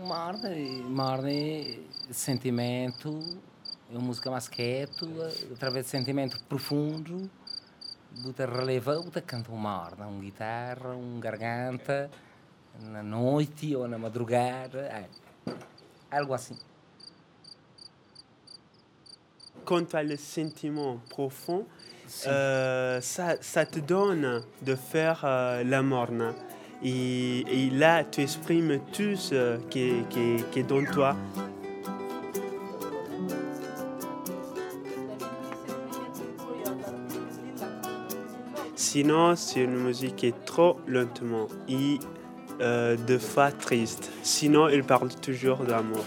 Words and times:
uma 0.00 0.26
ordem, 0.26 0.80
uma 0.82 1.12
ordem 1.12 1.86
de 2.06 2.14
sentimento, 2.14 3.18
é 3.90 3.92
uma 3.92 4.06
música 4.06 4.30
mais 4.30 4.46
quieto, 4.48 5.08
através 5.52 5.86
de 5.86 5.90
sentimento 5.90 6.42
profundo, 6.44 7.28
Buta 8.22 8.46
releva, 8.46 8.98
Buta 9.02 9.20
canta 9.20 9.50
uma 9.50 9.80
ordem, 9.82 10.06
uma 10.06 10.20
guitarra, 10.22 10.90
um 10.90 11.18
garganta, 11.20 12.10
na 12.80 13.02
noite 13.02 13.74
ou 13.74 13.88
na 13.88 13.98
madrugada, 13.98 14.80
é, 14.82 15.08
algo 16.10 16.32
assim. 16.32 16.56
Quanto 19.64 19.96
ao 19.98 20.16
sentimento 20.16 21.02
profundo, 21.14 21.66
euh, 22.24 23.00
ça, 23.02 23.36
ça, 23.42 23.66
te 23.66 23.80
donne 23.82 24.42
de 24.62 24.76
faire 24.76 25.18
a 25.24 25.58
euh, 25.58 25.62
la 25.68 25.82
Et, 26.84 27.70
là, 27.72 28.04
tu 28.04 28.20
exprimes 28.22 28.78
tout 28.92 29.16
ce 29.16 29.58
qui, 29.68 29.80
est 29.80 30.62
dans 30.62 30.84
toi. 30.84 31.16
Sinon, 38.76 39.34
c'est 39.36 39.60
une 39.62 39.76
musique 39.76 40.16
qui 40.16 40.26
est 40.28 40.44
trop 40.44 40.78
lentement 40.86 41.48
et 41.68 41.98
euh, 42.60 42.96
de 42.96 43.18
fois 43.18 43.50
triste. 43.52 44.10
Sinon, 44.22 44.68
il 44.68 44.82
parle 44.84 45.08
toujours 45.20 45.58
d'amour. 45.58 46.04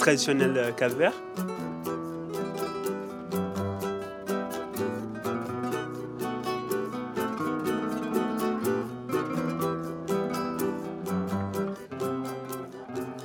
traditionnel 0.00 0.54
euh, 0.56 0.72
calvaire. 0.72 1.12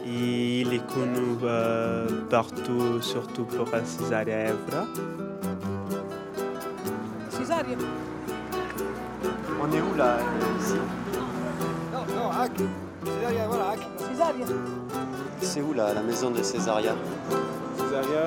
Il 0.06 0.74
est 0.74 0.86
connu 0.94 1.38
euh, 1.44 2.08
partout, 2.30 3.02
surtout 3.02 3.46
pour 3.46 3.70
Césarea 3.86 4.50
Evra. 4.50 4.86
César 7.30 7.64
On 9.62 9.72
est 9.72 9.82
où 9.82 9.96
là, 9.98 10.18
ici 10.60 10.76
c'est 15.56 15.62
où 15.62 15.72
la, 15.72 15.94
la 15.94 16.02
maison 16.04 16.32
de 16.32 16.44
Césaria 16.44 16.94
Césaria 17.78 18.26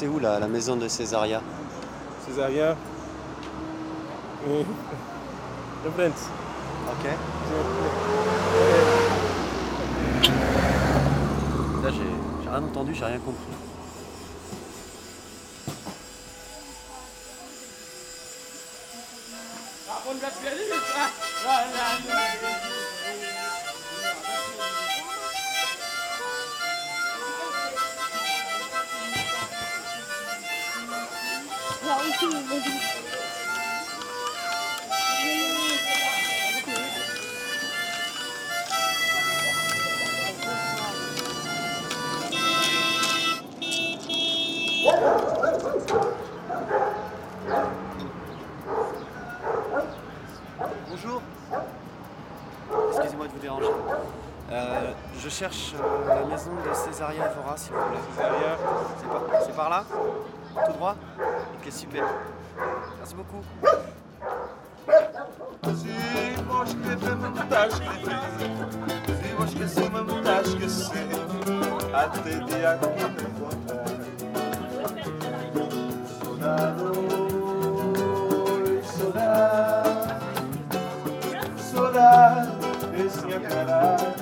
c'est 0.00 0.08
où 0.08 0.18
la, 0.18 0.38
maison 0.48 0.76
de 0.76 0.88
Césaria 0.88 1.42
Césaria 2.26 2.74
Le 4.48 5.90
Prince. 5.90 6.28
Ok. 6.92 7.04
Là, 11.84 11.90
j'ai 11.90 12.48
rien 12.48 12.62
entendu, 12.64 12.94
j'ai 12.94 13.04
rien 13.04 13.18
compris. 13.18 13.44
Bonjour. 32.52 32.72
Excusez-moi 52.88 53.26
de 53.28 53.32
vous 53.32 53.38
déranger. 53.38 53.66
Euh, 54.50 54.92
je 55.20 55.28
cherche 55.28 55.74
euh, 55.80 56.08
la 56.08 56.24
maison 56.26 56.50
de 56.56 56.74
Césaria 56.74 57.30
Evora, 57.30 57.56
s'il 57.56 57.74
vous 57.74 57.78
plaît. 57.90 58.00
C'est 59.40 59.54
par, 59.54 59.56
par 59.56 59.70
là 59.70 59.84
Tout 60.66 60.72
droit 60.72 60.96
Ok, 61.62 61.70
super. 61.72 62.04
Merci 63.10 63.16
beaucoup. 63.16 63.42
Se 65.74 65.96
vou 66.42 66.62
escrever-me, 66.62 67.40
está 67.40 67.64
a 67.64 67.70
Se 67.70 67.82
vou 69.36 69.44
esquecer-me, 69.46 70.00
está 70.18 70.34
a 70.36 70.38
esquecer. 70.42 71.08
Até 71.92 72.30
dia 72.30 72.78
que 72.78 72.88
me 72.94 73.02
encontrar. 73.30 73.98
Soldado, 76.22 76.86
soldado, 78.98 80.50
soldado, 81.58 82.52
esse 82.96 83.22
é 83.32 83.34
caralho. 83.40 84.19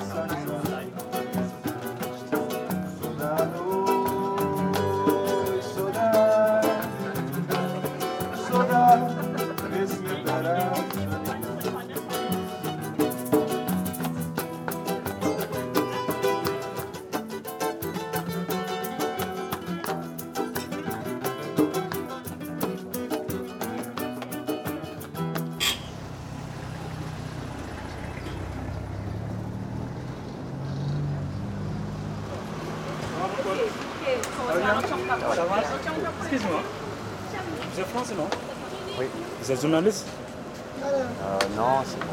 France, 37.93 38.11
non 38.15 38.27
Oui. 38.99 39.05
Vous 39.41 39.51
êtes 39.51 39.61
journaliste 39.61 40.05
euh, 40.83 40.85
Non, 41.57 41.81
c'est 41.85 41.97
euh, 41.97 42.05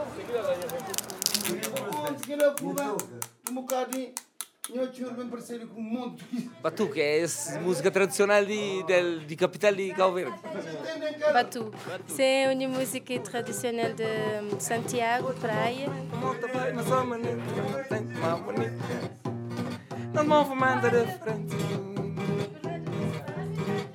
eu 4.00 4.10
Batuque 6.62 7.00
é 7.02 7.20
essa 7.22 7.60
música 7.60 7.90
tradicional 7.92 8.44
de, 8.46 8.84
de, 8.84 9.26
de 9.26 9.36
capital 9.36 9.74
de 9.76 9.94
Cabo 9.94 10.14
Verde. 10.16 10.40
Batu, 11.34 11.72
é 12.20 12.50
uma 12.54 12.68
música 12.80 13.20
tradicional 13.20 13.94
de 13.94 14.04
hum, 14.04 14.60
Santiago, 14.60 15.34
praia. 15.36 15.88
Não 16.22 16.84
frente. 21.18 21.99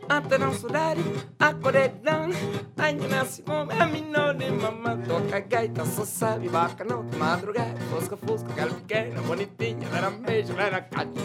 Attendant 0.09 0.53
soudade, 0.55 0.99
Ainda 1.41 1.59
côté 1.63 1.89
d'angle, 2.05 2.37
Angina 2.79 3.23
a 3.81 3.87
menor 3.87 4.35
de 4.35 4.49
mamá, 4.51 4.97
toca 5.09 5.41
gaita, 5.41 5.85
só 5.87 6.05
sabe 6.05 6.49
bacanal, 6.51 7.03
madrugada, 7.19 7.75
fosca, 7.91 8.17
fosca, 8.19 8.49
cara 8.55 8.71
pequena, 8.75 9.21
bonitinha, 9.23 9.89
era 9.97 10.11
beijo, 10.11 10.53
era 10.59 10.83
cacho. 10.83 11.15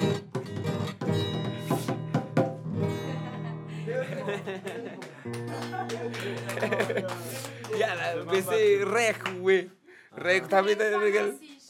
Yara, 7.78 8.26
pensei, 8.30 8.84
reco, 8.86 9.30
ué. 9.42 9.68
Reco 10.16 10.48
também. 10.48 10.76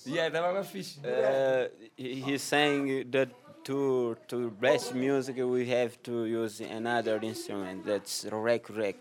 Yeah, 0.05 0.29
that 0.29 0.44
was 0.55 0.67
fish. 0.69 0.97
Uh, 1.03 1.67
he 1.97 2.38
sang 2.38 3.05
that 3.12 3.29
to 3.65 4.17
to 4.27 4.50
brass 4.50 4.91
music 4.94 5.38
we 5.38 5.67
have 5.69 6.01
to 6.03 6.25
use 6.25 6.59
another 6.61 7.19
instrument 7.21 7.85
that's 7.85 8.25
rec 8.31 8.69
rec. 8.69 8.95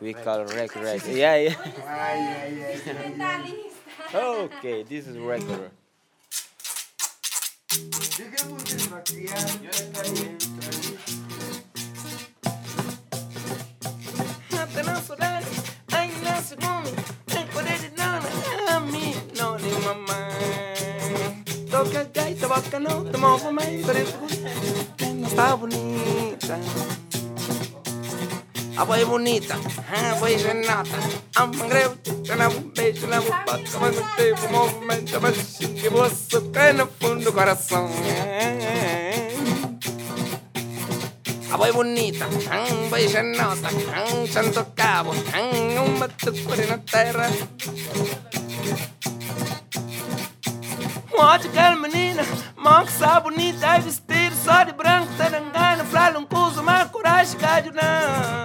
We 0.00 0.14
call 0.14 0.44
rec 0.46 0.74
rec. 0.76 1.04
Yeah, 1.06 1.36
yeah. 1.36 1.54
okay, 4.14 4.82
this 4.84 5.06
is 5.08 5.18
record. 5.18 5.70
boca 22.54 22.78
não 22.78 23.04
tomou 23.06 23.38
por 23.40 23.52
mim, 23.52 23.82
por 23.82 24.28
que 24.96 25.04
não 25.06 25.26
está 25.28 25.56
bonita. 25.56 26.58
A 28.76 28.84
boi 28.84 29.04
bonita, 29.06 29.54
a 29.56 30.14
boi 30.16 30.36
genata, 30.38 30.98
a 31.36 31.46
mangreu, 31.46 31.96
na 32.36 32.50
beijo, 32.74 33.06
na 33.06 33.20
boca, 33.22 33.58
mas 33.80 33.96
não 33.96 34.08
teve 34.16 34.48
movimento, 34.48 35.18
mas 35.22 35.36
chique, 35.56 35.88
você 35.88 36.40
cai 36.52 36.72
no 36.74 36.86
fundo 37.00 37.24
do 37.24 37.32
coração. 37.32 37.88
A 41.52 41.56
boi 41.56 41.72
bonita, 41.72 42.26
um 42.26 42.90
beijo 42.90 43.22
nota, 43.40 43.68
um 44.12 44.26
santo 44.26 44.62
cabo, 44.76 45.12
um 45.12 45.98
batucure 45.98 46.66
na 46.66 46.78
terra 46.78 47.30
de 51.38 51.48
aquela 51.48 51.76
menina, 51.76 52.22
mão 52.56 52.84
que 52.84 52.90
sabe 52.92 53.30
bonita, 53.30 53.64
é 53.64 53.78
vestido 53.78 54.34
só 54.44 54.64
de 54.64 54.72
branco, 54.72 55.06
tá 55.16 55.26
engano, 55.28 55.88
fralha 55.88 56.18
um 56.18 56.24
cuso, 56.26 56.62
mas 56.64 56.90
coragem, 56.90 57.38
cádio 57.38 57.72
não. 57.72 58.42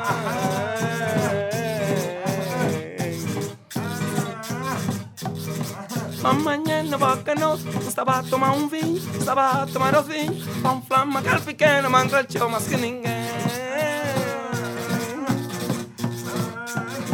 Amanhã 6.29 6.84
na 6.84 6.98
boca 7.00 7.34
nós 7.36 7.62
estava 7.88 8.19
a 8.19 8.24
tomar 8.24 8.51
um 8.51 8.67
vinho, 8.67 8.98
estava 9.17 9.63
a 9.63 9.65
tomar 9.65 9.96
o 9.96 10.03
vinho, 10.03 10.38
com 10.62 10.79
flama, 10.84 11.19
pequena, 11.22 11.41
pequeno, 11.41 11.89
mandrachou 11.89 12.48
mais 12.50 12.67
que 12.67 12.77
ninguém. 12.77 13.17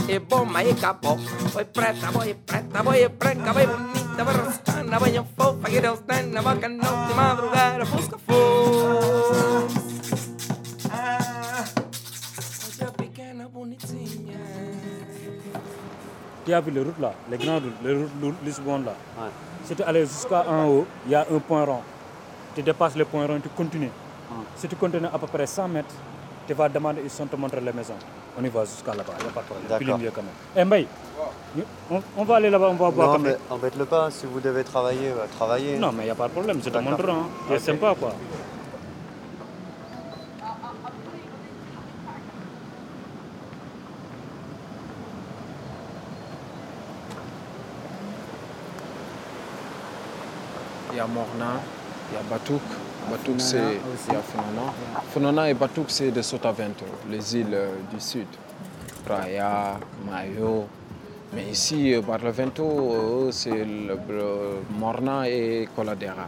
E 0.09 0.19
bom, 0.19 0.45
e 0.59 0.71
acabou. 0.71 1.17
foi 1.53 1.63
preta, 1.63 2.11
boi 2.11 2.33
preta, 2.45 2.83
boi 2.83 3.07
branca, 3.07 3.53
boi 3.53 3.65
bonita, 3.65 4.25
boi 4.25 4.33
rosa. 4.33 4.72
Tu 4.93 4.99
as 5.01 5.21
vu 16.61 16.69
les 16.71 16.81
routes 16.83 16.99
là, 16.99 17.11
les 17.31 17.37
grandes 17.39 17.63
routes, 17.63 17.73
les 17.83 17.93
routes 17.95 18.35
Lisbonne 18.45 18.85
là. 18.85 18.91
Ouais. 19.17 19.29
Si 19.65 19.75
tu 19.75 19.81
allais 19.81 20.01
jusqu'à 20.05 20.45
un 20.47 20.65
haut, 20.65 20.85
il 21.07 21.13
y 21.13 21.15
a 21.15 21.21
un 21.33 21.39
point 21.39 21.65
rond. 21.65 21.81
Tu 22.53 22.61
dépasses 22.61 22.95
le 22.95 23.05
point 23.05 23.25
rond, 23.25 23.39
tu 23.41 23.49
continues. 23.49 23.89
Si 24.57 24.67
tu 24.67 24.75
continues 24.75 25.07
à 25.11 25.17
peu 25.17 25.25
près 25.25 25.47
100 25.47 25.69
mètres, 25.69 25.89
tu 26.45 26.53
vas 26.53 26.69
demander, 26.69 27.01
ils 27.03 27.09
sont 27.09 27.25
te 27.25 27.35
montrer 27.35 27.61
les 27.61 27.73
maisons. 27.73 27.95
On 28.39 28.43
y 28.43 28.47
va 28.49 28.63
jusqu'à 28.65 28.93
là-bas, 28.93 29.13
il 29.17 29.23
n'y 29.23 29.29
a 29.31 29.33
pas 29.33 29.41
de 29.41 29.45
problème. 29.47 29.67
D'accord. 29.69 29.97
mieux 29.97 30.11
quand 30.13 30.21
même. 30.21 30.83
Eh, 30.83 30.85
on, 32.17 32.23
va 32.23 32.37
aller 32.37 32.49
là-bas, 32.49 32.69
on 32.71 32.73
va 32.73 32.89
boire. 32.89 33.13
Non, 33.13 33.19
mais 33.19 33.35
embête-le 33.49 33.85
pas, 33.85 34.09
si 34.09 34.25
vous 34.25 34.39
devez 34.39 34.63
travailler, 34.63 35.09
euh, 35.09 35.25
travaillez. 35.37 35.77
Non, 35.77 35.89
hein. 35.89 35.91
mais 35.95 36.03
il 36.03 36.07
n'y 36.07 36.11
a 36.11 36.15
pas 36.15 36.27
de 36.27 36.31
problème, 36.33 36.59
c'est 36.63 36.73
mon 36.81 36.89
rang. 36.95 37.23
C'est 37.49 37.59
sympa, 37.59 37.93
quoi. 37.99 38.13
Il 50.91 50.97
y 50.97 50.99
a 50.99 51.07
Morna, 51.07 51.61
il 52.11 52.15
y 52.15 52.17
a 52.19 52.23
Batouk. 52.31 52.61
Batouk, 53.11 53.41
c'est. 53.41 53.57
Il 54.07 54.13
y 54.13 54.17
a 54.17 54.21
Funana. 54.23 54.73
Funana 55.13 55.49
et 55.51 55.53
Batouk, 55.53 55.85
c'est 55.91 56.09
de 56.11 56.21
Sotavento, 56.23 56.85
les 57.11 57.35
îles 57.37 57.47
euh, 57.53 57.75
du 57.93 57.99
sud. 57.99 58.27
Praia, 59.05 59.77
Mayo, 60.09 60.65
mais 61.35 61.47
ici, 61.51 61.93
euh, 61.95 62.01
vento, 62.31 62.63
euh, 62.63 63.31
c'est 63.31 63.65
le, 63.65 63.97
euh, 64.11 64.51
Morna 64.79 65.27
et 65.27 65.67
Coladera. 65.75 66.27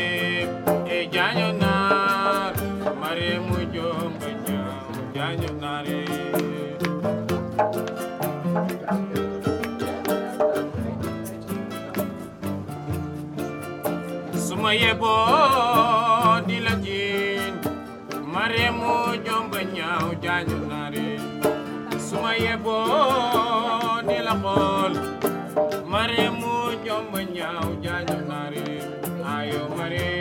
yeboo 14.78 16.42
di 16.46 16.60
la 16.66 16.76
jiin 16.86 17.54
mareemu 18.34 18.94
jomba 19.26 19.60
ñaaw 19.76 20.10
jaaju 20.24 20.58
nare 20.72 21.08
suma 22.08 22.32
yeboo 22.46 24.02
di 24.10 24.18
la 24.28 24.36
xool 24.44 24.94
mareemu 25.92 26.54
jomba 26.86 27.20
ñaaw 27.36 27.70
jaaju 27.86 28.16
nare 28.30 28.66
ayo 29.38 29.62
mare 29.78 30.12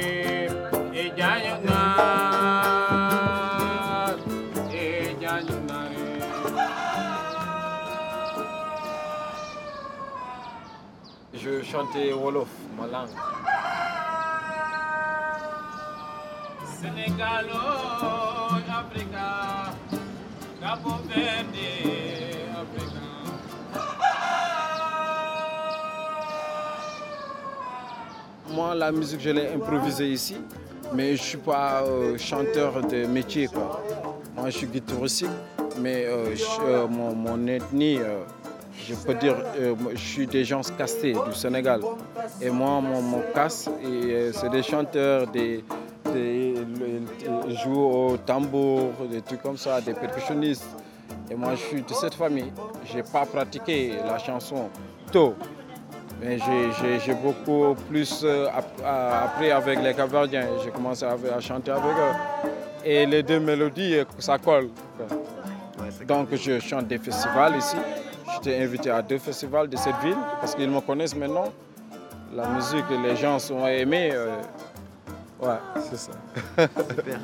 e 1.02 1.04
jaaju 1.18 1.54
naar 1.68 4.16
e 4.82 4.84
jaaju 5.22 5.54
Je 11.46 11.54
chantais 11.68 12.10
Wolof, 12.18 12.50
ma 12.76 12.86
langue. 12.92 13.22
Sénégal, 16.80 17.46
Africa, 18.68 19.72
Cabo 20.60 20.96
Verde, 21.08 22.36
Africa. 22.52 23.00
Moi, 28.54 28.74
la 28.74 28.92
musique, 28.92 29.20
je 29.20 29.30
l'ai 29.30 29.48
improvisée 29.54 30.08
ici, 30.10 30.36
mais 30.92 31.16
je 31.16 31.22
ne 31.22 31.26
suis 31.26 31.38
pas 31.38 31.82
euh, 31.82 32.18
chanteur 32.18 32.86
de 32.86 33.06
métier. 33.06 33.48
Moi, 34.34 34.50
je 34.50 34.58
suis 34.58 34.66
guitariste, 34.66 35.24
mais 35.80 36.04
euh, 36.06 36.34
euh, 36.62 36.86
mon, 36.88 37.46
ethnie, 37.46 37.98
je 38.86 38.94
peux 38.96 39.14
dire, 39.14 39.36
je 39.92 39.96
suis 39.96 40.26
des 40.26 40.44
gens 40.44 40.60
castés 40.76 41.14
du 41.14 41.34
Sénégal. 41.34 41.80
Et 42.42 42.50
moi, 42.50 42.82
mon, 42.82 43.00
mon 43.00 43.22
casse, 43.34 43.70
c'est 44.32 44.50
des 44.50 44.62
chanteurs, 44.62 45.26
des 45.28 45.64
ils 47.48 47.58
jouent 47.58 47.80
au 48.12 48.16
tambour, 48.16 48.90
des 49.10 49.20
trucs 49.22 49.42
comme 49.42 49.56
ça, 49.56 49.80
des 49.80 49.94
percussionnistes. 49.94 50.64
Et 51.30 51.34
moi, 51.34 51.52
je 51.54 51.60
suis 51.60 51.82
de 51.82 51.90
cette 51.94 52.14
famille. 52.14 52.52
Je 52.84 52.96
n'ai 52.96 53.02
pas 53.02 53.24
pratiqué 53.24 53.94
la 54.04 54.18
chanson 54.18 54.68
tôt. 55.12 55.34
Mais 56.20 56.38
j'ai 57.04 57.14
beaucoup 57.14 57.74
plus 57.88 58.22
euh, 58.24 58.46
euh, 58.82 59.24
appris 59.26 59.50
avec 59.50 59.82
les 59.82 59.92
Cavardiens. 59.92 60.46
J'ai 60.64 60.70
commencé 60.70 61.04
à, 61.04 61.16
chanter 61.40 61.70
avec 61.70 61.84
eux. 61.84 62.48
Et 62.84 63.04
les 63.04 63.22
deux 63.22 63.38
mélodies, 63.40 63.96
euh, 63.98 64.04
ça 64.18 64.38
colle. 64.38 64.70
Donc, 66.08 66.28
je 66.32 66.58
chante 66.58 66.86
des 66.86 66.98
festivals 66.98 67.56
ici. 67.58 67.76
J'étais 68.34 68.62
invité 68.62 68.90
à 68.90 69.02
deux 69.02 69.18
festivals 69.18 69.68
de 69.68 69.76
cette 69.76 69.96
ville 70.02 70.16
parce 70.40 70.54
qu'ils 70.54 70.70
me 70.70 70.80
connaissent 70.80 71.16
maintenant. 71.16 71.52
La 72.34 72.48
musique, 72.48 72.84
les 73.04 73.16
gens 73.16 73.38
sont 73.38 73.66
aimés. 73.66 74.12
Ouais, 75.38 75.48
c'est 75.82 75.98
ça. 75.98 76.12
Super. 76.56 77.16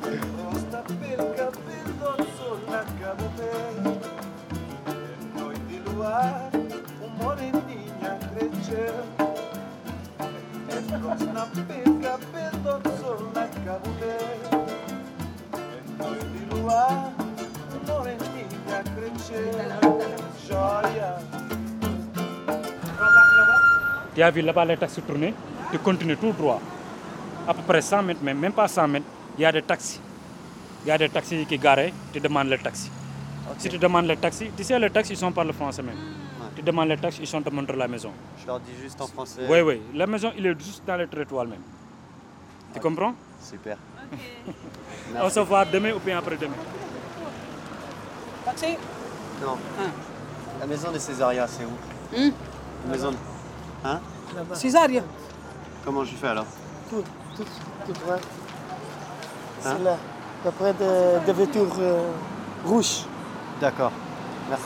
Tu 24.15 24.21
as 24.21 24.29
vu 24.29 24.41
là-bas 24.41 24.63
les 24.65 24.77
taxis 24.77 25.01
tourner, 25.01 25.33
tu 25.71 25.79
continues 25.79 26.15
tout 26.17 26.31
droit 26.33 26.61
à 27.47 27.53
peu 27.53 27.61
près 27.61 27.81
100 27.81 28.03
mètres, 28.03 28.19
mais 28.23 28.33
même 28.33 28.53
pas 28.53 28.67
100 28.67 28.87
mètres, 28.87 29.05
il 29.37 29.41
y 29.41 29.45
a 29.45 29.51
des 29.51 29.61
taxis. 29.61 29.99
Il 30.85 30.89
y 30.89 30.91
a 30.91 30.97
des 30.97 31.09
taxis 31.09 31.45
qui 31.45 31.57
garaient, 31.57 31.93
tu 32.11 32.19
demandes 32.19 32.47
le 32.47 32.57
taxi. 32.57 32.89
Si 33.57 33.69
tu 33.69 33.77
demandes 33.77 34.07
le 34.07 34.15
taxi, 34.15 34.49
tu 34.55 34.63
sais, 34.63 34.79
le 34.79 34.89
taxi, 34.89 35.13
ils 35.13 35.17
sont 35.17 35.31
par 35.31 35.43
le 35.43 35.53
français 35.53 35.81
même. 35.81 35.97
Tu 36.55 36.61
demandes 36.61 36.89
le 36.89 36.97
taxi, 36.97 37.19
ils 37.21 37.27
sont 37.27 37.41
te 37.41 37.49
montrer 37.49 37.75
la 37.77 37.87
maison. 37.87 38.11
Je 38.41 38.47
leur 38.47 38.59
dis 38.59 38.71
juste 38.81 38.99
en 39.01 39.07
français. 39.07 39.41
Oui, 39.49 39.61
oui. 39.61 39.81
La 39.93 40.07
maison, 40.07 40.31
il 40.37 40.45
est 40.45 40.59
juste 40.59 40.83
dans 40.85 40.95
le 40.97 41.07
territoire 41.07 41.45
même. 41.45 41.61
Tu 42.73 42.79
comprends 42.79 43.13
Super. 43.41 43.77
On 45.21 45.29
se 45.29 45.39
voit 45.41 45.65
demain 45.65 45.91
ou 45.93 45.99
bien 45.99 46.17
après-demain. 46.17 46.51
Taxi 48.45 48.77
Non. 49.41 49.57
Hein. 49.79 49.89
La 50.59 50.67
maison 50.67 50.91
de 50.91 50.99
Césaria, 50.99 51.47
c'est 51.47 51.65
où 51.65 52.19
hmm? 52.21 52.31
La 52.85 52.91
maison. 52.91 53.11
Hein 53.83 53.99
Césaria. 54.53 55.03
Comment 55.83 56.05
je 56.05 56.13
fais 56.15 56.27
alors 56.27 56.45
tout, 57.35 57.45
tu 57.85 57.91
droit. 58.01 58.17
C'est 59.61 59.69
hein? 59.69 59.77
là, 59.83 60.51
près 60.57 60.73
des 60.73 61.19
de 61.25 61.31
voitures 61.31 61.75
euh, 61.79 62.11
rouges. 62.65 63.03
D'accord, 63.61 63.91
merci. 64.49 64.65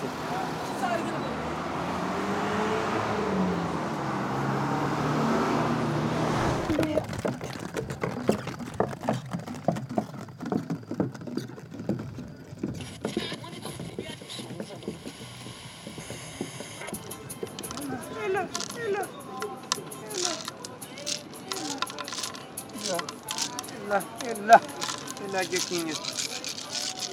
asking 25.68 25.84
you. 25.88 25.94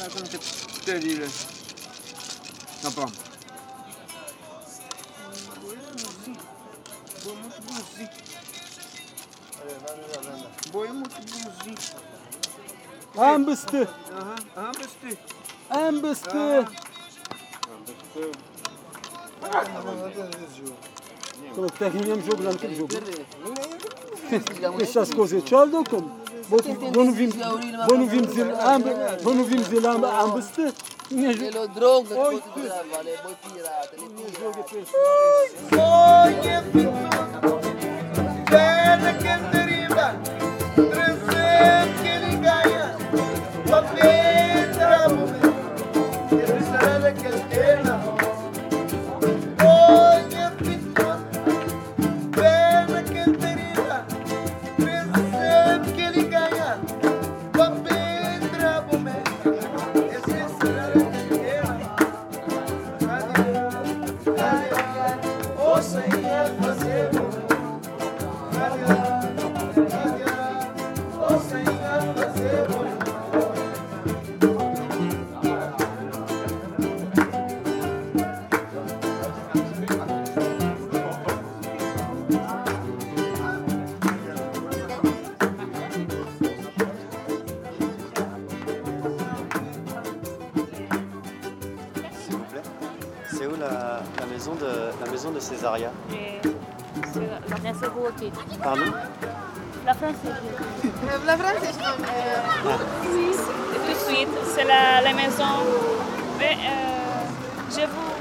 We're 0.00 0.10
going 0.10 0.26
to 0.26 0.38
study 0.42 1.14
this. 1.14 1.46
No 2.84 2.90
problem. 2.90 3.18
Boyumuz 10.72 11.10
buzi. 11.16 11.72
Am 13.20 13.46
bıstı. 13.46 13.88
Aha, 14.22 14.34
aha 14.66 14.72
bıstı. 14.74 15.08
Am 15.86 16.02
bıstı. 16.02 16.66
Kılıkta 21.54 21.86
hinem 21.94 22.22
joglan 22.22 22.56
kim 22.56 22.74
joglan. 22.74 23.02
Kışas 24.78 25.10
kozu 25.10 25.46
çaldı 25.46 25.76
okum. 25.76 26.23
bunu 26.50 26.60
vimzil 27.16 27.42
amb 28.66 28.86
bunu 29.24 29.42
vimzil 29.50 29.84
amb 29.90 30.04
ambıstı 30.04 30.72
ne 31.10 31.32
droga 31.34 32.14
oy 32.14 32.40
pirata 32.54 33.02
ne 33.96 34.26
jogo 34.38 34.62
peixe 34.68 34.94
é 35.72 35.74
oy 36.16 36.32
que 36.42 36.54
fica 36.72 39.63
C'est 93.32 93.46
où 93.46 93.56
la, 93.58 94.26
maison 94.32 94.54
de, 94.54 94.66
la 95.04 95.10
maison 95.10 95.30
de 95.32 95.40
Césaria 95.40 95.90
euh, 96.12 96.50
C'est 97.12 97.20
la 97.22 97.40
princesse 97.56 97.88
Roquet. 97.88 98.30
Pardon 98.62 98.82
La 99.84 99.94
France. 99.94 100.14
Euh, 100.24 101.18
la 101.26 101.34
princesse 101.36 101.74
Oui, 102.64 103.34
tout 103.34 103.92
de 103.92 104.14
suite. 104.14 104.28
C'est 104.54 104.64
la, 104.64 105.00
la, 105.00 105.12
maison. 105.14 105.42
Mais, 106.38 106.56
euh, 106.62 107.08
je 107.70 107.86
vous 107.86 108.13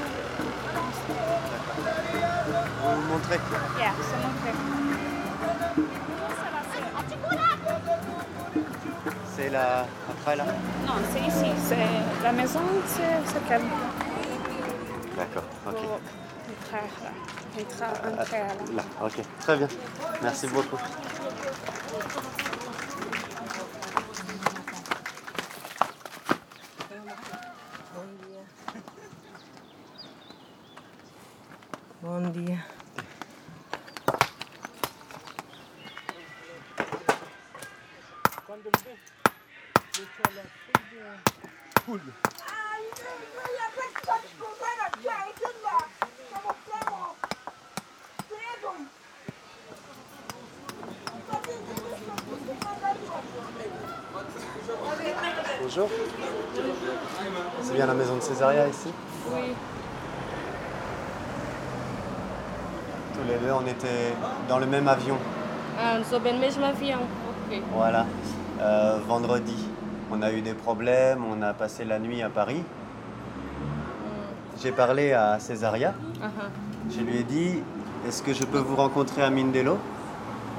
C'est 9.34 9.48
là, 9.48 9.86
après 10.10 10.36
là 10.36 10.44
Non, 10.86 10.92
c'est 11.10 11.20
ici. 11.20 11.50
C'est 11.66 11.76
la 12.22 12.32
maison, 12.32 12.60
c'est 12.86 13.48
calme. 13.48 13.64
D'accord, 15.16 15.44
ok. 15.66 15.74
Entrer, 16.64 17.66
là. 17.80 17.86
Un 18.04 18.08
euh, 18.08 18.24
là. 18.28 18.46
là, 18.76 18.82
ok. 19.04 19.22
Très 19.40 19.56
bien. 19.56 19.68
Merci 20.22 20.46
beaucoup. 20.48 20.76
Bonne 32.02 32.30
dia. 32.32 32.56
Bonjour. 55.62 55.88
C'est 57.62 57.72
bien 57.74 57.86
la 57.86 57.94
maison 57.94 58.16
de 58.16 58.20
Césaria 58.22 58.66
ici 58.68 58.88
Oui. 59.30 59.40
Tous 63.12 63.28
les 63.28 63.34
deux, 63.36 63.52
on 63.52 63.66
était 63.66 64.14
dans 64.48 64.58
le 64.58 64.64
même 64.66 64.88
avion. 64.88 65.18
Ah, 65.78 65.98
dans 65.98 66.18
le 66.18 66.32
même 66.32 66.62
avion, 66.72 66.98
ok. 67.52 67.60
Voilà. 67.72 68.06
Euh, 68.64 68.96
vendredi, 69.06 69.56
on 70.10 70.22
a 70.22 70.32
eu 70.32 70.40
des 70.40 70.54
problèmes, 70.54 71.22
on 71.30 71.42
a 71.42 71.52
passé 71.52 71.84
la 71.84 71.98
nuit 71.98 72.22
à 72.22 72.30
Paris. 72.30 72.62
J'ai 74.62 74.72
parlé 74.72 75.12
à 75.12 75.38
Césaria. 75.38 75.92
Uh 76.22 76.28
Je 76.90 77.00
lui 77.02 77.18
ai 77.18 77.24
dit 77.24 77.60
Est-ce 78.08 78.22
que 78.22 78.32
je 78.32 78.44
peux 78.44 78.60
vous 78.68 78.74
rencontrer 78.76 79.22
à 79.22 79.28
Mindelo 79.28 79.76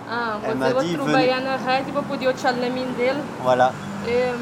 ah, 0.07 0.35
Elle 0.45 0.55
m'a 0.57 0.73
dit 0.73 0.95
Venez. 0.95 1.31
Hein, 1.33 3.15
voilà. 3.41 3.71
Euh, 4.07 4.33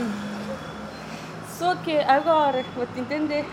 Só 1.57 1.75
que 1.85 1.95
agora, 2.05 2.51
vou 2.75 2.85
te 2.93 2.99
entender. 2.99 3.45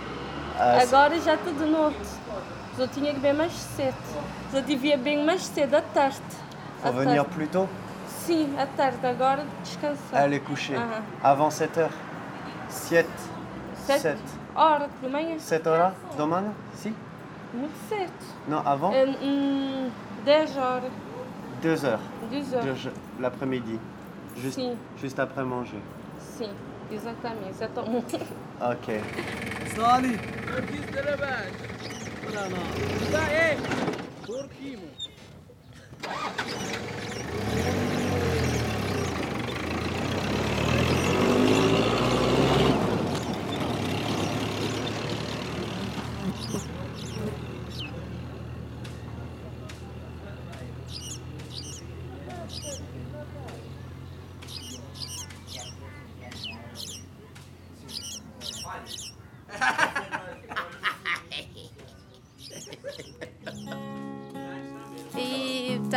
Ah, 0.58 0.80
agora 0.80 1.14
já 1.20 1.34
está 1.36 1.52
de 1.52 1.66
noite. 1.70 2.08
Eu 2.80 2.88
tinha 2.88 3.14
que 3.14 3.20
vir 3.20 3.34
mais 3.34 3.52
cedo. 3.76 4.22
Eu 4.52 4.62
devia 4.62 4.96
bem 4.98 5.24
mais 5.24 5.42
cedo 5.44 5.76
à 5.76 5.82
tarde. 5.82 6.24
Faut 6.82 6.92
venir 6.94 7.24
plus 7.26 7.46
tôt 7.46 7.68
si, 8.30 8.46
à 8.56 8.64
tarde, 8.76 9.04
agora 9.04 9.38
descansar. 9.64 10.20
Elle 10.22 10.34
est 10.34 10.40
couchée 10.44 10.76
ah. 10.76 11.00
Avant 11.28 11.50
7 11.50 11.78
h 11.78 11.88
7. 12.68 13.08
h 13.88 13.98
7. 13.98 14.16
h 14.56 14.78
de 15.02 15.08
manhã? 15.08 15.34
7 15.36 15.66
horas 15.66 15.92
Demain? 16.16 16.44
Si? 16.76 16.92
Muito 17.52 17.74
certo. 17.88 18.12
Non, 18.48 18.62
avant 18.64 18.92
10 18.92 18.98
eh, 19.00 19.24
um, 19.24 20.58
horas, 20.58 20.92
2 21.60 21.84
heures. 21.84 22.00
2 22.30 22.38
h 22.38 22.90
L'après-midi. 23.18 23.80
Juste, 24.36 24.60
juste 25.00 25.18
après 25.18 25.42
manger. 25.42 25.80
Si, 26.20 26.46
exatamente. 26.92 28.12
h 28.12 28.20
Ok. 28.72 28.88
Salih. 29.74 30.18
Türkiz 30.46 30.84
dele 30.94 31.14
ben. 31.18 32.28
Ulan 32.28 32.50
ha. 32.52 33.10
Da 33.12 33.22
ev. 33.48 33.60
Turkiyim. 34.24 34.82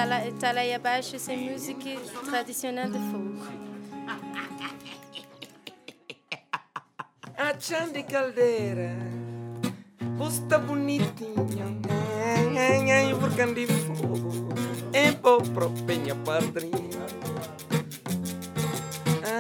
tala 0.04 0.20
Talayabash, 0.40 1.18
sem 1.18 1.50
música 1.50 1.92
tradicional 2.26 2.90
de 2.90 3.00
fogo. 3.10 3.38
folk. 3.40 3.74
Accendi 7.38 8.04
caldeira, 8.04 8.92
posta 10.18 10.60
bonitinha, 10.60 11.44
vulcão 13.18 13.54
de 13.54 13.66
fogo, 13.68 14.50
e 14.94 15.12
vou 15.22 15.42
penha 15.88 16.16
padrinho. 16.16 16.90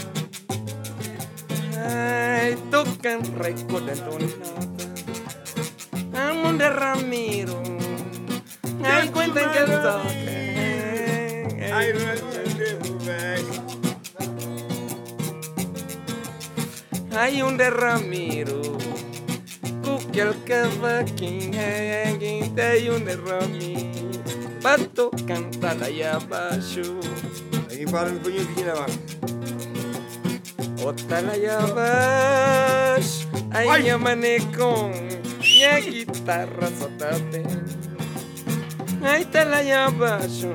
ai, 1.87 2.57
tocando 2.71 3.29
um 3.29 3.43
recordando 3.43 4.19
não. 4.21 4.64
un 6.55 6.59
de 6.59 6.71
Ramiro. 6.71 7.61
Ay, 8.85 9.09
cuenten 9.09 9.45
que 9.51 9.61
toque. 9.61 11.55
Hay 17.25 17.43
un 17.43 17.57
de 17.57 17.71
Ramiro, 17.71 18.61
que 20.13 20.21
el 20.21 20.45
cavaquín, 20.45 21.57
hay 21.57 22.87
un 22.89 23.05
de 23.05 23.17
Ramiro, 23.17 24.11
pato 24.63 25.11
cantar 25.27 25.83
allá 25.83 26.13
abajo. 26.15 27.01
Aquí 27.67 27.85
para 27.91 28.11
el 28.11 28.19
puño 28.19 28.47
que 28.55 28.71
abajo. 28.71 28.93
Otra 30.87 31.19
allá 31.19 31.59
abajo, 31.61 33.01
un 33.49 33.57
minha 35.73 35.81
guitarra 35.81 36.49
só 36.79 36.87
tá 36.99 37.11
bem. 37.31 37.45
Aí 39.09 39.25
tá 39.25 39.45
lá 39.45 39.61
abaixo, 39.87 40.49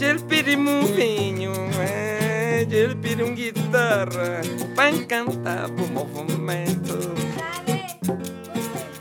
ele 0.00 0.18
pediu 0.20 0.58
um 0.58 0.84
vinho, 0.86 1.52
eh, 1.80 2.66
ele 2.70 2.94
pediu 2.96 3.26
uma 3.26 3.34
guitarra 3.34 4.40
pra 4.74 4.90
encantar 4.90 5.66
o 5.70 5.86
movimento. 5.88 6.98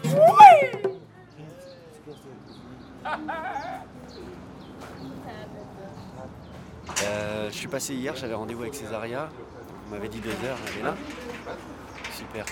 Ui! 0.07 0.95
Euh, 7.03 7.49
je 7.49 7.57
suis 7.57 7.65
passé 7.67 7.93
hier, 7.93 8.13
j'avais 8.15 8.33
rendez-vous 8.37 8.63
avec 8.63 8.75
Césaria. 8.75 9.29
On 9.87 9.91
m'avait 9.93 10.09
dit 10.09 10.19
deux 10.19 10.31
heures, 10.47 10.57
elle 10.73 10.79
est 10.79 10.83
là. 10.83 10.95
Super. 12.15 12.45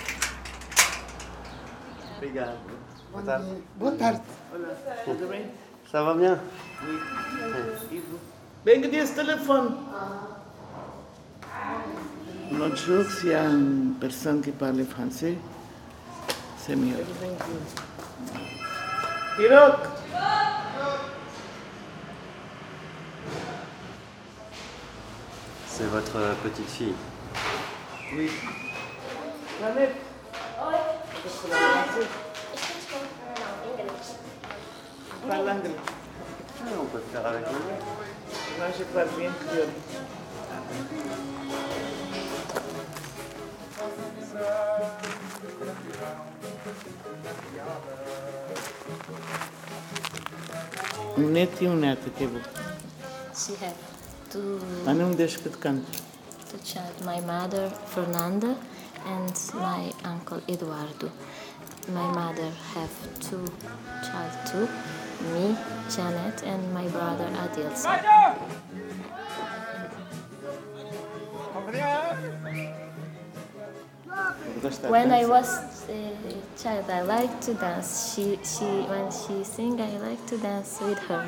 Bonne 2.20 2.32
tarde. 3.26 3.44
Boa 3.80 3.92
tarde. 3.92 4.20
Ça 5.90 6.02
va 6.02 6.14
bien 6.14 6.38
Oui. 6.86 6.98
bem? 7.40 7.76
Sim. 7.88 8.82
ce 8.82 8.82
que 8.82 8.90
desse 8.90 9.16
L'autre 12.52 12.76
jour, 12.76 13.04
s'il 13.10 13.30
y 13.30 13.34
a 13.34 13.44
une 13.44 13.94
personne 13.98 14.42
qui 14.42 14.50
parle 14.50 14.84
français, 14.84 15.36
c'est 16.58 16.76
mieux. 16.76 16.98
Hirok 19.38 19.78
C'est 25.66 25.86
votre 25.88 26.18
petite 26.42 26.68
fille 26.68 26.94
Oui. 28.14 28.30
mère. 29.74 29.88
Parlando. 35.28 35.68
Non 35.68 36.70
não, 36.70 36.86
parlare 37.12 37.42
con 37.42 37.54
me. 37.60 37.76
Ma 38.58 38.68
je 38.70 38.84
parle 38.84 39.10
bien 39.18 39.32
que... 39.32 39.68
Um 51.20 51.30
neto 51.30 51.62
e 51.64 51.68
um 51.68 51.76
neto, 51.76 52.06
aqui 52.08 52.24
é 52.24 52.26
bom. 52.28 52.40
She 53.34 53.52
had 53.62 53.74
two... 54.30 54.58
Ah, 54.86 54.94
não 54.94 55.10
deixo 55.10 55.38
que 55.40 55.50
te 55.50 55.58
cante. 55.58 55.84
To 56.50 56.58
chat 56.64 56.90
my 57.04 57.20
mother, 57.20 57.68
Fernanda. 57.94 58.56
and 59.06 59.50
my 59.54 59.92
uncle 60.04 60.40
Eduardo. 60.48 61.10
My 61.92 62.12
mother 62.12 62.50
have 62.74 62.90
two 63.20 63.44
child 64.06 64.32
too, 64.46 64.68
me, 65.32 65.56
Janet, 65.94 66.42
and 66.44 66.72
my 66.74 66.86
brother 66.88 67.24
Adilson. 67.24 68.36
When 74.90 75.10
I 75.10 75.24
was 75.26 75.88
a 75.88 76.14
child, 76.62 76.90
I 76.90 77.00
liked 77.02 77.42
to 77.44 77.54
dance. 77.54 78.14
She, 78.14 78.38
she, 78.44 78.64
when 78.86 79.10
she 79.10 79.42
sing, 79.44 79.80
I 79.80 79.96
like 79.98 80.24
to 80.26 80.38
dance 80.38 80.78
with 80.80 80.98
her. 81.00 81.26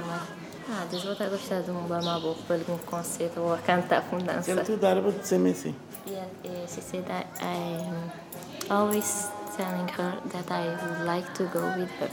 Ah, 0.70 0.87
Deus 0.88 1.03
vai 1.03 1.12
estar 1.12 1.29
gostando 1.29 1.62
de 1.62 1.88
dar 1.88 2.01
uma 2.01 2.20
boa 2.20 2.37
pelo 2.46 2.64
meu 2.68 2.79
concerto, 2.79 3.53
a 3.53 3.59
cantar 3.59 4.01
com 4.03 4.18
dança. 4.18 4.55
Quero 4.55 4.64
te 4.64 4.77
dar 4.77 4.96
para 5.01 5.11
dizer 5.11 5.38
mesmo. 5.38 5.61
Assim. 5.61 5.75
Yeah, 6.07 6.27
yeah, 6.44 6.66
she 6.68 6.81
said 6.81 7.05
that 7.07 7.27
I'm 7.40 8.12
always 8.70 9.29
telling 9.57 9.88
her 9.96 10.16
that 10.31 10.51
I 10.53 10.68
would 10.68 11.05
like 11.05 11.27
to 11.35 11.44
go 11.46 11.62
with 11.77 11.90
her. 11.98 12.11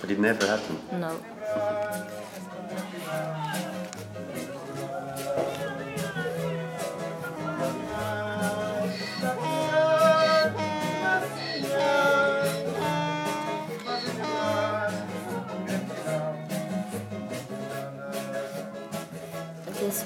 but 0.00 0.10
it 0.10 0.18
never 0.20 0.46
happened. 0.46 0.78
No. 1.00 1.16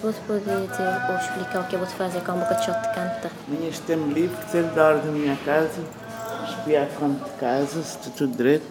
você 0.02 0.18
pode 0.26 0.40
dizer 0.40 0.52
eh, 0.82 1.10
ou 1.10 1.16
explicar 1.16 1.60
o 1.60 1.64
que 1.68 1.76
é 1.76 1.78
você 1.78 1.94
fazer 1.94 2.20
com 2.22 2.32
a 2.32 2.34
boca 2.36 2.54
de 2.54 2.64
shot 2.64 2.78
de 2.80 2.88
canta? 2.94 3.30
Minha 3.46 3.72
tempo 3.86 4.06
livre, 4.10 4.36
sair 4.50 4.62
da 4.74 4.84
hora 4.86 4.98
da 4.98 5.10
minha 5.10 5.36
casa, 5.44 5.70
espiar 6.48 6.84
a 6.84 6.86
como 6.98 7.18
de 7.22 7.30
casa, 7.32 7.82
se 7.82 7.98
está 7.98 8.10
tudo 8.16 8.36
direito. 8.36 8.64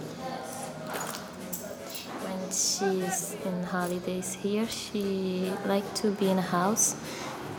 When 2.24 2.52
she's 2.52 3.36
in 3.46 3.64
holidays 3.72 4.36
here, 4.42 4.68
she 4.68 5.52
like 5.68 5.86
to 6.02 6.12
be 6.20 6.30
in 6.30 6.40
a 6.40 6.42
house, 6.42 6.96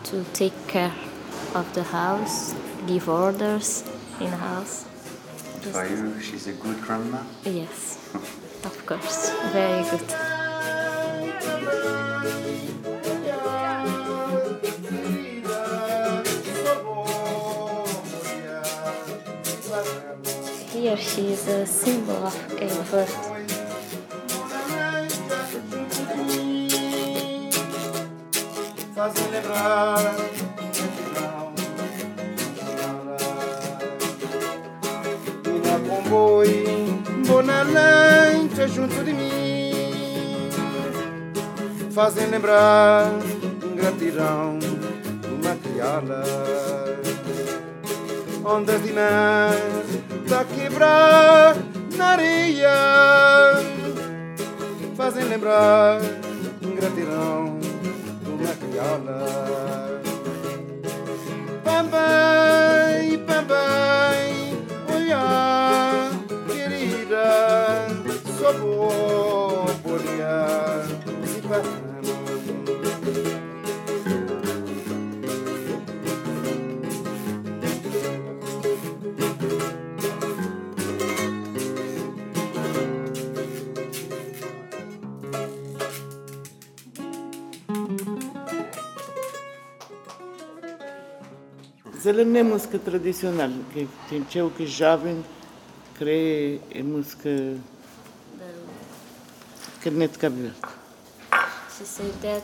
to 0.04 0.24
take 0.34 0.54
care 0.66 0.92
of 1.54 1.66
the 1.74 1.82
house, 1.84 2.54
give 2.86 3.08
orders 3.08 3.84
in 4.20 4.26
a 4.26 4.36
house. 4.36 4.84
For 5.72 5.84
you, 5.86 6.18
she's 6.20 6.48
a 6.48 6.52
good 6.52 6.80
grandma? 6.82 7.18
Yes, 7.44 7.98
of 8.64 8.82
course, 8.86 9.30
very 9.52 9.88
good. 9.90 10.14
here 20.90 20.98
she 20.98 21.20
is 21.32 21.46
a 21.48 21.66
symbol 21.66 22.16
of 22.16 22.60
effort. 22.60 23.10
bonalante 37.28 38.66
junto 38.68 39.02
de 39.04 39.12
mim 39.12 39.70
Fazem 41.92 42.26
lembrar 42.28 43.08
ingratidão 43.72 44.58
de 44.58 45.28
uma 45.28 45.54
criada 45.54 46.22
Ondas 48.44 48.82
de 48.82 48.92
mar 48.92 49.54
a 50.34 50.44
quebrar 50.44 51.56
na 51.96 52.04
areia 52.12 52.74
fazem 54.96 55.24
lembrar 55.24 56.00
um 56.62 56.74
gratidão 56.76 57.58
do 58.22 58.38
Macagala. 58.38 59.90
Bye 61.64 61.82
bye, 61.88 63.16
bye 63.26 63.44
bye. 63.44 63.79
ela 92.10 92.24
não 92.24 92.40
é 92.40 92.42
música 92.42 92.76
tradicional, 92.76 93.50
que 93.72 93.88
tem 94.08 94.26
é 94.34 94.42
o 94.44 94.50
que 94.50 94.66
jovem 94.66 95.24
crê 95.94 96.60
é 96.72 96.82
música 96.82 97.30
que 99.80 99.90
não 99.92 100.02
é 100.02 100.08
de 100.08 100.18
Cabo 100.18 100.50
She 101.78 101.84
said 101.84 102.12
that 102.22 102.42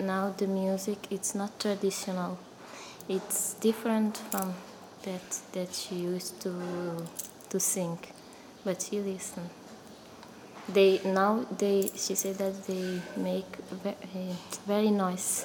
now 0.00 0.32
the 0.38 0.46
music 0.46 0.98
it's 1.10 1.34
not 1.34 1.50
traditional. 1.58 2.38
It's 3.10 3.56
different 3.60 4.16
from 4.30 4.54
that 5.02 5.22
that 5.52 5.68
she 5.74 5.94
used 5.94 6.40
to 6.40 6.50
to 7.50 7.60
sing, 7.60 7.98
but 8.64 8.80
she 8.80 9.00
listen 9.02 9.50
They 10.72 11.02
now 11.04 11.44
they 11.58 11.90
she 11.94 12.16
said 12.16 12.36
that 12.38 12.54
they 12.66 13.02
make 13.18 13.54
very, 13.82 13.96
eh, 14.14 14.34
very 14.66 14.90
noise. 14.90 15.44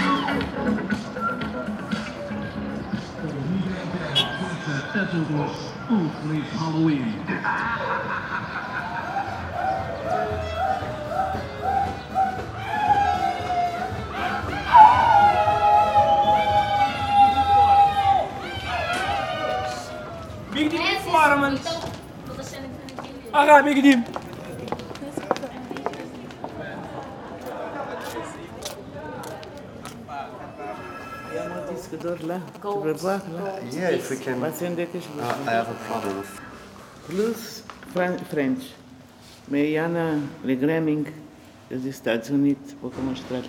scheduled 5.07 5.31
was 5.31 5.55
Oakley's 5.89 6.45
Halloween. 6.59 7.03
Bir 20.55 20.61
gideyim 20.69 20.99
fuarımın. 21.03 21.59
Aga 23.33 23.65
bir 23.65 23.71
gideyim. 23.71 24.03
ventilador 32.03 32.19
lá, 32.27 32.41
para 32.59 33.67
Yeah, 33.73 33.95
if 33.95 34.09
we 34.09 34.17
can. 34.17 34.39
Vai 34.39 34.49
acender 34.49 34.87
as 34.89 34.93
luzes. 35.05 35.47
I 35.47 35.51
have 35.51 35.69
a 35.69 35.73
problem. 35.87 36.23
Plus 37.07 37.63
French. 38.29 38.73
Mariana 39.47 40.21
Legramming, 40.45 41.07
dos 41.69 41.83
Estados 41.85 42.29
Unidos, 42.29 42.75
vou 42.81 42.91
mostrar. 43.03 43.41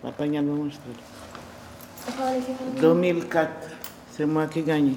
Para 0.00 0.08
uhum. 0.08 0.10
apanhar, 0.10 0.44
vou 0.44 0.64
mostrar. 0.64 0.94
2004, 2.80 3.70
semana 4.14 4.48
que 4.48 4.60
ganhei. 4.62 4.96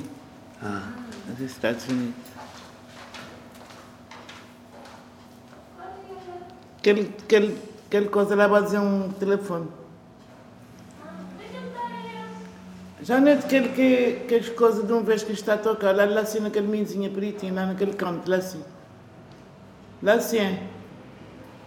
Ah. 0.62 0.81
Nos 1.27 1.39
Estados 1.39 1.88
Unidos. 1.88 2.25
Aquele, 6.79 7.10
aquele, 7.23 7.58
aquele 7.88 8.10
coisa 8.10 8.36
lá 8.36 8.47
vai 8.47 8.63
dizer 8.63 8.79
um 8.79 9.12
telefone. 9.13 9.67
Já 13.06 13.20
não 13.22 13.28
é 13.28 13.36
daquele 13.36 13.70
que, 13.70 14.26
que 14.28 14.34
as 14.34 14.50
coisas 14.50 14.84
de 14.84 14.91
uma 14.91 15.04
vez 15.04 15.22
que 15.22 15.32
está 15.32 15.54
a 15.54 15.58
tocar, 15.60 15.96
lá, 15.96 16.06
lá 16.06 16.22
assim 16.22 16.39
naquele 16.39 16.65
minzinho 16.65 17.12
peritinho, 17.13 17.54
lá 17.54 17.68
naquele 17.68 17.94
canto, 17.94 18.28
lá 18.32 18.38
assim. 18.38 18.63
Lá 20.02 20.13
assim 20.13 20.39
é. 20.39 20.68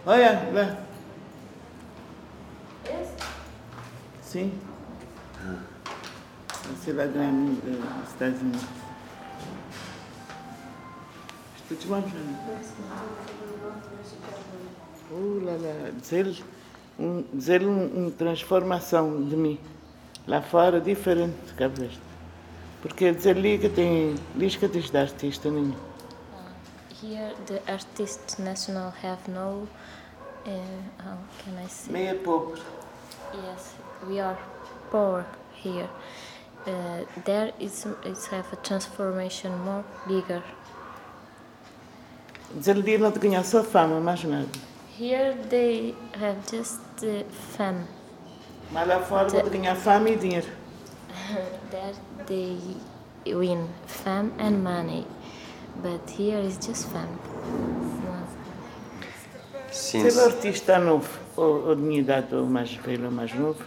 Olha, 0.05 0.33
lá. 0.53 0.77
Esse? 2.83 3.25
Sim. 4.29 4.51
Esse 6.73 6.91
lá 6.91 7.05
grande 7.05 7.51
dos 7.61 8.09
Estados 8.09 8.41
Unidos. 8.41 8.63
Estou 11.61 11.77
te 11.77 11.87
mostrando. 11.87 12.37
Oh, 15.09 15.45
lá, 15.45 15.53
lá. 15.53 15.89
dizer 16.01 16.25
ele, 16.27 16.43
um, 16.99 17.23
dizer 17.33 17.61
ele 17.61 17.67
um 17.69 18.11
transformação 18.11 19.23
de 19.23 19.37
mim. 19.37 19.57
Lá 20.29 20.43
fora 20.43 20.77
é 20.77 20.79
diferente 20.79 21.33
de 21.47 21.53
Cabo 21.53 21.77
Verde. 21.79 21.99
Porque 22.83 23.05
ali 23.05 23.55
é 23.55 23.57
que 23.57 23.69
tem 23.69 24.13
listas 24.35 24.69
de 24.91 24.95
artista 24.97 25.49
nenhum. 25.49 25.73
Ah, 26.31 26.51
here 27.01 27.33
the 27.47 27.59
artist 27.65 28.37
national 28.39 28.93
have 29.01 29.17
no 29.27 29.63
uh, 30.45 30.49
how 31.03 31.17
can 31.43 31.59
I 31.65 31.67
say? 31.67 31.91
Meia 31.91 32.13
pobre. 32.13 32.61
Yes, 33.33 33.73
we 34.07 34.19
are 34.21 34.37
poor 34.91 35.25
here. 35.63 35.89
Uh, 36.67 37.05
there 37.25 37.51
is 37.59 37.87
it's 38.05 38.27
have 38.27 38.45
a 38.53 38.57
transformation 38.57 39.49
more 39.65 39.83
bigger. 40.05 40.43
Ali 42.69 42.97
não 42.99 43.09
ganha 43.13 43.43
só 43.43 43.63
fama, 43.63 43.99
mais 43.99 44.23
nada. 44.23 44.45
Here 44.95 45.35
they 45.49 45.95
have 46.21 46.37
just 46.51 46.77
the 46.99 47.21
eh, 47.21 47.23
fame. 47.57 47.87
Mas 48.71 48.87
lá 48.87 48.99
fora 48.99 49.27
the, 49.29 49.49
tinha 49.49 49.75
fome 49.75 50.11
e 50.13 50.15
dinheiro. 50.15 50.47
There 51.71 51.93
they 52.25 52.59
win 53.35 53.67
fame 53.87 54.31
and 54.39 54.63
money, 54.63 55.05
but 55.81 56.07
here 56.09 56.37
is 56.39 56.57
just 56.57 56.87
fame. 56.91 57.17
Se 59.71 59.97
o 59.97 60.25
artista 60.25 60.79
novo, 60.79 61.09
ou, 61.35 61.67
ou 61.69 61.75
de 61.75 61.81
minha 61.81 61.99
idade, 62.01 62.33
ou 62.33 62.45
mais 62.45 62.73
velho, 62.73 63.05
ou 63.05 63.11
mais 63.11 63.33
novo, 63.33 63.63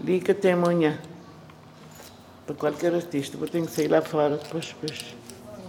diga 0.00 0.32
até 0.32 0.52
amanhã. 0.52 0.98
Para 2.46 2.56
qualquer 2.56 2.94
artista, 2.94 3.36
vou 3.38 3.48
ter 3.48 3.62
que 3.62 3.70
sair 3.70 3.88
lá 3.88 4.02
fora 4.02 4.36
depois. 4.36 4.66
depois. 4.80 5.14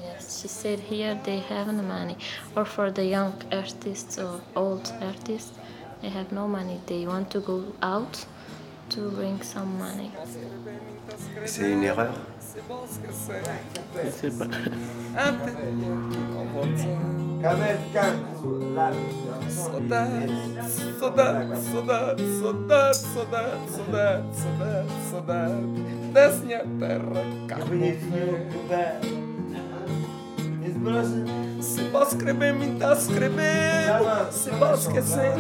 Yes, 0.04 0.40
she 0.42 0.48
said 0.48 0.80
here 0.80 1.18
they 1.24 1.44
have 1.50 1.72
no 1.72 1.84
money. 1.84 2.18
Or 2.56 2.66
for 2.66 2.92
the 2.92 3.04
young 3.04 3.34
artists 3.52 4.18
or 4.18 4.42
old 4.56 4.92
artists, 5.02 5.54
they 6.02 6.10
have 6.12 6.32
no 6.34 6.48
money. 6.48 6.80
They 6.86 7.06
want 7.08 7.30
to 7.32 7.40
go 7.40 7.64
out 7.82 8.26
to 8.96 9.12
bring 9.12 9.42
some 9.44 9.78
money. 9.78 10.10
C'est 11.46 11.70
une 11.70 11.84
erreur. 11.84 12.12
Se 31.62 31.82
posso 31.86 32.16
escrever, 32.16 32.56
tá 32.80 32.92
a 32.92 32.94
escrever. 32.94 34.30
Se 34.30 34.50
posso 34.52 34.88
esquecer, 34.90 35.34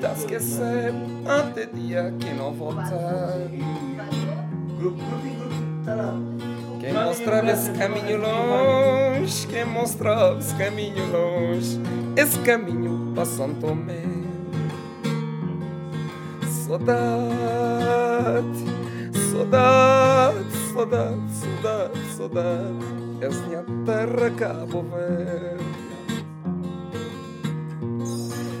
tá 0.00 0.08
a 0.10 0.12
esquecer. 0.12 0.94
Até 1.26 1.66
dia 1.66 2.14
que 2.20 2.32
não 2.34 2.52
voltar. 2.54 2.88
Tá 5.84 6.14
quem 6.80 6.92
mostrava 6.94 7.50
esse 7.50 7.70
caminho 7.72 8.20
longe, 8.20 9.46
quem 9.46 9.64
mostrava 9.64 10.38
esse 10.38 10.52
caminho 10.56 11.12
longe, 11.12 11.80
esse 12.16 12.38
caminho 12.40 13.12
para 13.14 13.24
São 13.24 13.54
Tomé. 13.54 14.02
Saudade, 16.66 17.30
saudade, 19.30 20.52
saudade, 20.72 21.30
saudade, 21.40 22.14
saudade 22.16 23.01
é 23.26 23.84
terra 23.86 24.30
Cabo 24.36 24.82
Verde. 24.82 25.64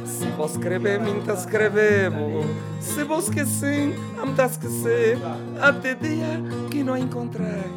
Se 0.06 0.26
vos 0.36 0.52
escrever, 0.52 1.00
minta 1.00 1.32
escrevevo. 1.32 2.44
Se 2.80 3.02
vos 3.02 3.24
esquecer, 3.24 3.98
amta 4.22 4.44
esquecer. 4.44 5.18
Até 5.60 5.94
dia 5.94 6.40
que 6.70 6.82
não 6.84 6.96
encontrei. 6.96 7.70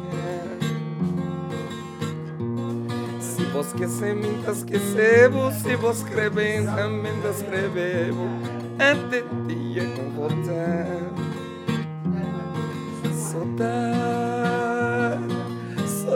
Se 3.20 3.42
vos 3.46 3.66
esquecer, 3.68 4.14
minta 4.14 4.52
esquecevo. 4.52 5.50
Se 5.52 5.74
vos 5.76 5.98
escrever, 5.98 6.62
minta 6.62 7.28
escrevevo. 7.30 8.26
Até 8.78 9.24
dia 9.48 9.82
que 9.84 10.00
não 10.02 10.10
voltar. 10.10 11.12
Saudade. 13.12 13.96